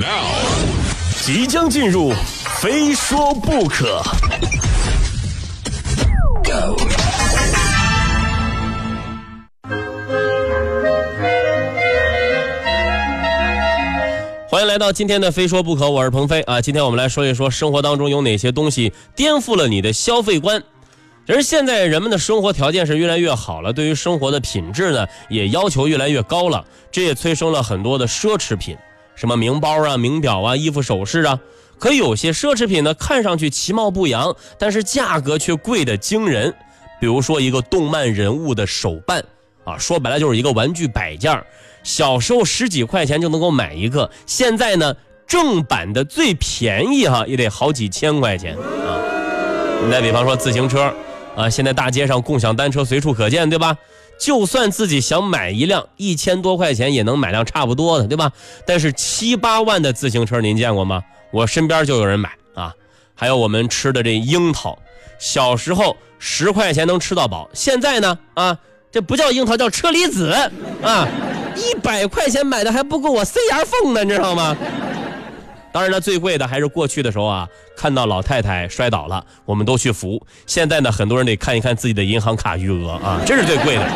[0.00, 0.32] Now，
[1.22, 2.14] 即将进入，
[2.62, 4.00] 非说不可。
[6.42, 6.78] Go，
[14.48, 16.62] 欢迎来到今天的《非说不可》，我是鹏飞啊。
[16.62, 20.62] 今天我们来说一说生活当中有哪些东西颠覆了你的消费观。
[21.26, 28.74] 其实现在人们的生活条件是越来越好了，对于生活的品质呢也要求越来越高了，这也催生了很多的奢侈品，
[29.20, 31.38] 什么名包啊、名表啊、衣服首饰啊。
[31.78, 36.54] 可有些奢侈品呢，看上去其貌不扬，但是价格却贵得惊人。
[36.98, 39.22] 比如说一个动漫人物的手办
[39.64, 41.38] 啊，说白了就是一个玩具摆件
[41.82, 44.96] 小时候十几块钱就能够买一个，现在呢
[45.26, 48.96] 正版的最便宜哈也得好几千块钱啊。
[49.84, 50.90] 你再比方说自行车。
[51.36, 53.74] 啊，现在大街上共享单车随处可见，对吧？
[54.20, 58.30] 就算自己想买一辆一千多块钱也能买辆差不多的，对吧？
[58.66, 61.02] 但是七八万的自行车您见过吗？
[61.32, 62.72] 我身边就有人买啊。
[63.14, 64.78] 还有我们吃的这樱桃，
[65.18, 68.58] 小时候十块钱能吃到饱，现在呢啊，
[68.92, 70.32] 这不叫樱桃，叫车厘子
[70.82, 71.08] 啊，
[71.56, 74.56] 一百块钱买的还不够我塞牙缝呢，你知道吗？
[75.72, 80.20] 当然了，最贵的还是过去的时候啊，看到老太太摔倒了，我们都去扶。
[80.46, 83.88] 现在呢，很多人得看一看自己的银行卡余额啊，这是最贵的。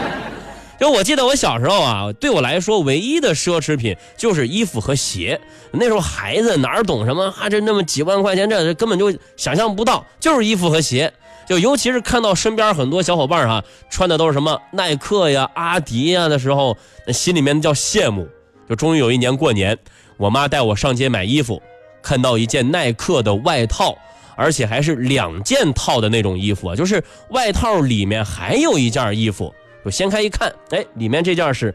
[0.79, 5.41] 就我记得我小时候啊，对我来说唯一的奢侈品就是衣服和鞋。
[5.73, 7.49] 那时候孩子哪懂什么啊？
[7.49, 11.13] 这那么几万块钱，这根本就想象不到，就是衣服和鞋。
[11.47, 18.29] 就尤其是看到身边很多小伙伴哈，穿的都是什么耐克呀、阿迪呀的时候，那心里面叫羡慕。
[18.69, 19.79] 就终于有一年过年。
[20.17, 21.61] 我妈带我上街买衣服，
[22.03, 23.97] 看到一件耐克的外套，
[24.37, 29.53] 而且还是两件套的那种衣服啊，就是外套里面还有一件衣服。
[29.83, 31.75] 我掀开一看，哎，里面这件是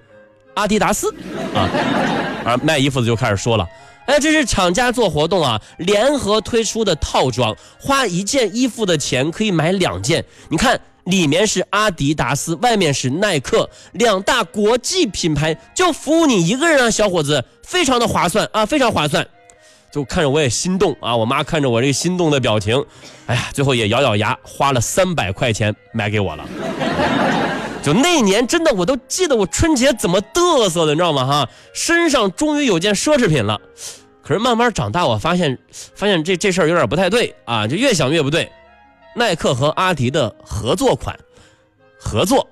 [0.53, 1.13] 阿迪达斯
[1.53, 1.69] 啊。
[2.45, 3.67] 而卖衣服的就开始说了，
[4.05, 10.23] 哎，这是厂家做活动啊，联合推出的套装，花一件衣服的钱可以买两件。
[10.49, 10.79] 你看。
[11.09, 19.27] 里面是阿迪达斯，外面是耐克，两大国际品牌就服务你一个人啊，小伙子，非常的划算啊，非常划算。
[19.91, 22.85] 就看着我也心动啊，我妈看着我这心动的表情，
[23.25, 26.45] 哎呀，最后也咬咬牙，花了三百块钱买给我了。
[27.81, 31.25] 就那年真的我都记得我春节怎么嘚瑟的，你知道吗？
[31.25, 33.59] 哈，身上终于有件奢侈品了。
[34.21, 35.57] 可是慢慢长大，我发现
[35.95, 38.51] 发现这这事儿有点不太对啊，就越想越不对。
[39.19, 41.13] 耐克和阿迪的合作款，
[41.99, 42.47] 合作。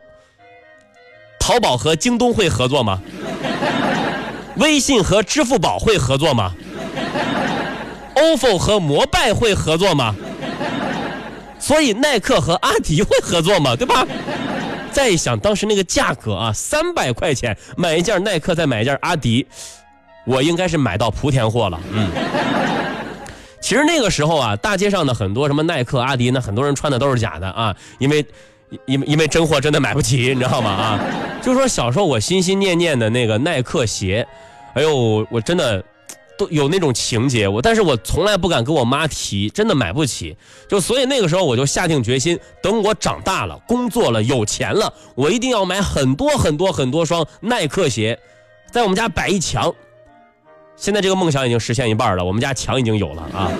[1.40, 3.02] 淘宝和京东会合作吗？
[4.58, 6.54] 微信和支付宝会合作吗
[8.16, 10.14] ？ofo 和摩拜会合作吗？
[11.58, 13.74] 所以耐克和阿迪会合作吗？
[13.74, 14.06] 对吧？
[14.92, 19.48] 再一想，当时那个价格啊，三百块钱买一件耐克，再买一件阿迪，
[20.26, 21.80] 我应该是买到莆田货了。
[21.94, 22.12] 嗯。
[23.68, 28.26] 其实那个时候啊，大街上的很多什么耐克、阿迪，那很多人穿的都是假的啊，因为，
[28.86, 30.70] 因因为真货真的买不起，你知道吗？
[30.72, 31.06] 啊，
[31.44, 34.26] 就说小时候我心心念念的那个耐克鞋，
[34.74, 35.84] 哎呦，我真的
[36.38, 40.38] 都有那种情节，我但是我从来不敢跟我妈提，真的买不起，
[40.70, 48.18] 就所以那个时候我就下定决心，等我长大了、工作了、有钱了，我一定要买很多很多很多双耐克鞋，
[48.72, 49.76] 在我们家摆一墙。
[50.78, 53.52] 现在这个梦想已经实现一半了，我们家墙已经有了啊。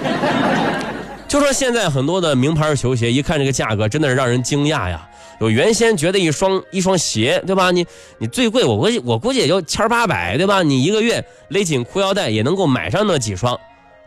[1.28, 5.10] 就说现在很多的名牌球鞋，一看这个价格，真的是让人惊讶呀。
[5.42, 7.70] 有原先觉得一双一双鞋，对吧？
[7.72, 7.86] 你
[8.18, 10.64] 你最贵，我估计我估计也就千八百，对吧？
[10.64, 13.60] 你一个月勒紧裤腰带也能够买上那几双。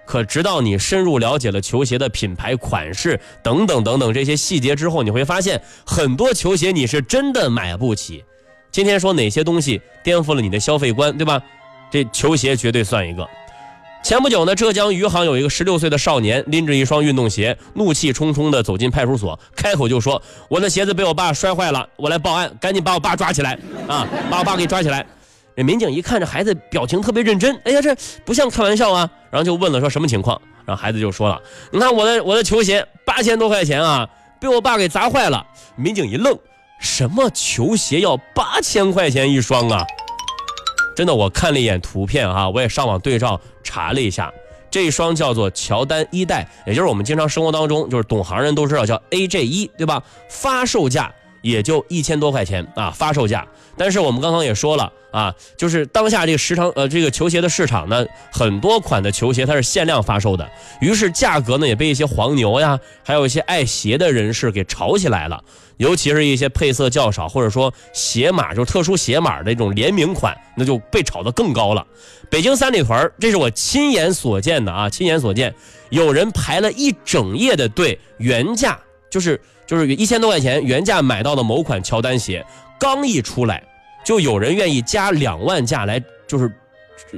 [0.06, 8.24] 可直到你深入了解了球鞋的品牌、款式等等等等这些细节之后，你会发现很多球鞋你是真的买不起。
[8.72, 11.40] 今天说哪些东西颠覆了你的消费观，对吧？
[11.90, 13.28] 这球鞋绝对算一个。
[14.02, 24.08] 前不久呢，浙江余杭有一个十六岁的少年拎着一双运动鞋，怒气冲冲地走进派出所，开口就说：“我的鞋子被我爸摔坏了，我来报案，赶紧把我爸抓起来啊！
[24.30, 25.04] 把我爸给抓起来。”
[25.54, 29.10] 这民警一看这孩子表情特别认真，哎呀，这不像开玩笑啊！
[29.30, 31.38] 然后就问了说什么情况，然后孩子就说了
[31.70, 34.08] ：“你看我的我的球鞋八千多块钱啊，
[34.40, 36.34] 被我爸给砸坏了。”民警一愣
[36.80, 39.84] ：“什么球鞋要八千块钱一双啊？”
[41.00, 44.30] 真的，我看了一眼图片啊，我也上网对照查了一下，
[44.70, 50.02] 这一双叫做乔丹一代，也就是我们经常生活当中就是懂行人都知道叫 AJ 一，对吧？
[50.28, 51.10] 发售价
[51.42, 53.46] 也就一千多块钱啊，发售价。
[53.76, 60.50] 但是我们刚刚也说了啊，就是当下这个市场呃这个球鞋的市场呢，很多款的球鞋它是限量发售的，
[60.80, 65.42] 于是价格呢也被一些黄牛呀，还有一些爱鞋的人士给炒起来了。
[65.78, 71.86] 尤其是一些配色较少或者说鞋码就特殊鞋码的这种联名款，那就被炒得更高了。
[72.28, 75.54] 北京三里屯，这是我亲眼所见的啊，亲眼所见，
[75.88, 78.78] 有人排了一整夜的队，原价
[79.10, 79.40] 就是
[79.70, 82.44] 就是一千多块钱原价买到的某款乔丹鞋，
[82.76, 83.62] 刚一出来。
[84.04, 86.52] 就有人愿意加两万价来，就是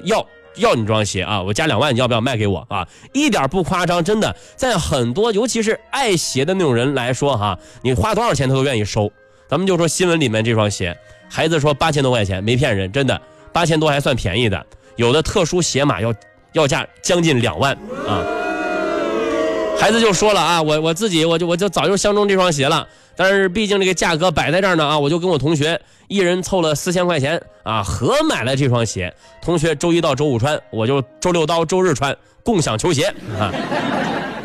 [0.05, 0.27] 要
[0.57, 1.41] 要你这双鞋啊！
[1.41, 2.87] 我加两万，你要不要卖给我啊？
[3.15, 9.11] 一点不夸张，真的，在很多尤其是爱鞋的那种人来说哈，你花多少钱他都愿意收。
[9.49, 10.95] 咱们就说新闻里面这双鞋，
[11.31, 13.19] 孩子说八千多块钱，没骗人，真的
[13.51, 14.67] 八千多还算便宜的。
[14.97, 16.15] 有的特殊鞋码要
[16.53, 17.73] 要价将近两万
[18.07, 18.42] 啊！
[19.83, 22.87] 孩子就说了啊，我我自己我就我就早就相中这双鞋了。
[23.17, 29.13] 但是毕竟这个价格摆在这儿呢啊，我就跟我同学一人凑了四千块钱啊，合买了这双鞋。
[29.43, 33.53] 同学周一到周五穿，我就周六到周日穿，共享球鞋啊。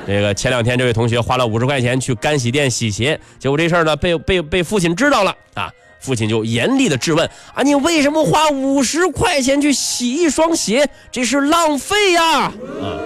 [0.07, 10.89] 这个前两天这位同学花了五十块钱去干洗店洗鞋，结果这事儿呢被被被父亲知道了啊，父亲就严厉的质问啊，你为什么花五十块钱去洗一双鞋？
[11.11, 12.23] 这是浪费呀！
[12.81, 12.97] 啊，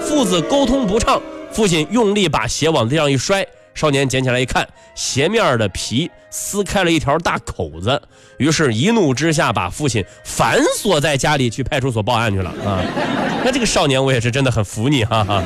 [0.00, 1.20] 父子沟通不畅，
[1.56, 3.46] 父亲用力把鞋往地上一摔。
[3.74, 7.98] 少年捡起来一看，鞋面的皮撕开了一条大口子，
[8.36, 12.84] 于是一怒之下把父亲反锁在家里，去派出所报案去了啊！
[13.42, 15.42] 那这个少年，我也是真的很服你哈哈。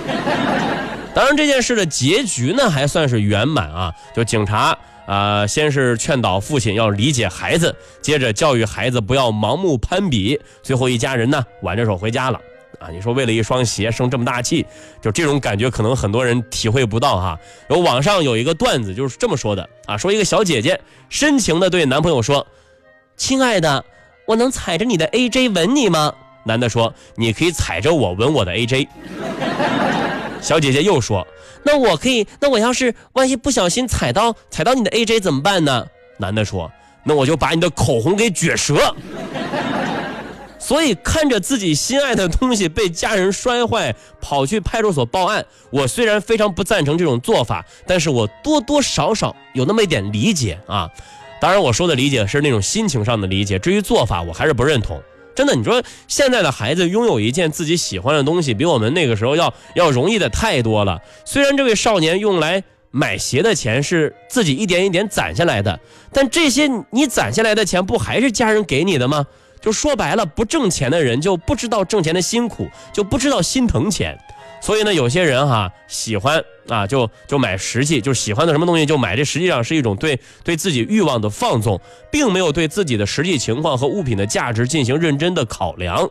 [1.15, 3.95] 当然，这件事的结局呢，还算是圆满啊。
[4.13, 7.73] 就警察啊，先是劝导父亲要理解孩子，
[8.03, 12.41] 接着教育孩子不要盲目攀比，最后一家人呢，挽着手回家了。
[12.81, 14.65] 啊，你说为了一双鞋生这么大气，
[15.03, 17.38] 就这种感觉可能很多人体会不到哈。
[17.69, 20.81] 有网上有一个段子就是这么说的啊，说一个小姐姐
[21.11, 22.47] 深情的对男朋友说
[23.19, 23.85] ：“亲爱的，
[24.27, 28.88] 我能踩着你的 AJ 吻你吗？”男的说：“你可以踩着我吻我的 AJ。
[30.41, 31.29] ”小姐姐又说
[31.62, 35.87] ：“那我可以，那我要是万一不小心踩到踩到你的 AJ 怎么办呢？”
[36.17, 36.73] 男的说
[37.05, 38.97] ：“那我就把你的口红给撅折。”
[40.61, 50.89] 所以看着自己心爱的东西被家人摔坏，跑去派出所报案，我虽然非常不赞成这种做法，但是我多多少少有那么一点理解啊。
[51.41, 55.01] 当然，我说的理解是那种心情上的理解，至于做法，我还是不认同。
[55.35, 61.01] 真的，你说现在的孩子拥有一件自己喜欢的东西，比我们那个时候要要容易的太多了。
[61.25, 65.81] 虽然这位少年用来买鞋的钱是自己一点一点攒下来的，
[66.13, 69.27] 但这些你攒下来的钱，不还是家人给你的吗？
[69.61, 74.19] 就说白了，不挣钱的人就不知道挣钱的辛苦，就不知道心疼钱。
[74.62, 79.17] 所以呢，有些人哈喜欢啊，就就买实际，就喜欢的什么东西就买。
[79.17, 81.81] 这实际上是一种对对自己欲望的放纵，
[82.11, 86.09] 并没有对自己的实际情况和物品的价值进行认真的考量。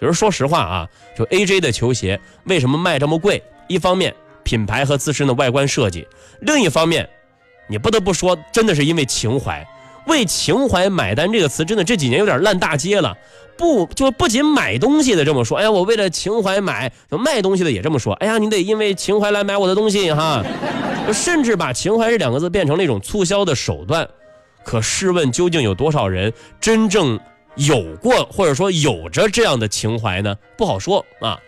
[0.00, 3.42] 就是说实话啊，就 AJ 的球鞋为什么卖这么贵？
[3.68, 6.06] 一方面品牌和自身的外观设计，
[6.40, 7.08] 另一方面，
[7.68, 9.66] 你不得不说，真的是因为情怀。
[10.06, 13.16] 为情怀买单这个词，真的这几年有点烂大街了。
[13.56, 20.42] 不，就不仅买东西的这么说，哎呀，我为了情怀买；卖东西的也这么说，哎呀，你得因为情怀来买我的东西哈。
[21.12, 24.08] 甚至把情怀这两个字变成了一种促销的手段。
[24.64, 27.18] 可试问，究竟有多少人真正
[27.56, 30.36] 有过，或者说有着这样的情怀呢？
[30.56, 31.38] 不好说啊。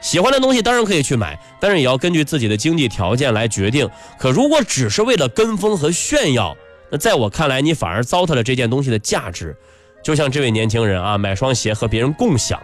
[0.00, 3.86] 喜欢的东西当然可以去买，但是也要根据自己的经济条件来决定。
[4.18, 6.56] 可如果只是为了跟风和炫耀，
[6.90, 9.56] 那在我看来，你反而糟蹋了这件东西的价值，
[10.02, 12.60] 就像这位年轻人啊，买双鞋和别人共享。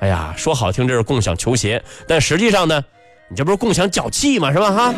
[0.00, 2.84] 哎呀，说好听这是共享球鞋，但实际上呢，
[3.28, 4.52] 你这不是共享脚气吗？
[4.52, 4.70] 是吧？
[4.70, 4.94] 哈，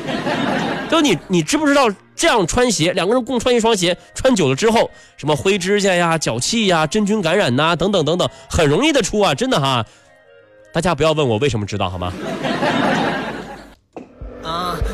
[0.90, 9.86] 就你，你知不知道这样穿鞋，两个人共穿一双鞋，穿久了之后，什么灰指甲呀、脚气呀、真菌感染呐，等等等等，很容易的出啊，真的哈。
[10.72, 12.12] 大家不要问我为什么知道，好吗？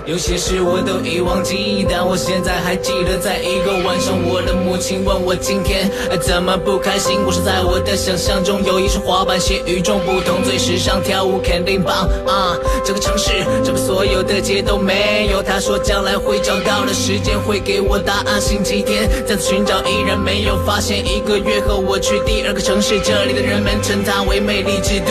[0.06, 5.90] 有些事我都已忘记，但我现在还记得，在一个晚上，我的母亲问我今天
[6.22, 7.18] 怎么不开心。
[7.26, 12.54] 我说在我的想象中有一双滑板鞋与众不同，最时尚，跳舞肯定棒啊！
[12.84, 13.32] 这个城市，
[13.64, 15.42] 这么所有的街都没有。
[15.42, 18.40] 他说将来会找到的时间会给我答案。
[18.40, 21.04] 星期天再次寻找，依然没有发现。
[21.04, 25.10] 一个月后我去第二个城市，这里的人们称它为美丽之都。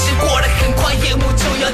[0.00, 1.24] 时间过得很快，夜幕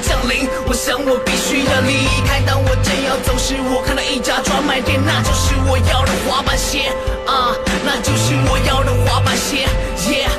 [0.02, 2.40] 降临，我想我必须要离开。
[2.46, 6.92] 当我正要走时，我看到一家专卖店，那就是我要的滑板鞋
[7.26, 9.66] 啊，那就是我要的滑板鞋。
[10.06, 10.30] Yeah，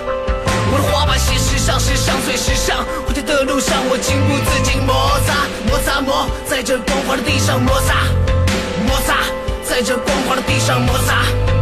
[0.71, 2.85] 我的滑板鞋时尚，时尚最时尚。
[3.05, 4.93] 回家的路上，我情不自禁摩
[5.25, 7.95] 擦，摩擦摩，在这光滑的地上摩擦，
[8.85, 9.15] 摩擦。
[9.63, 11.56] 在这光滑的地上摩擦。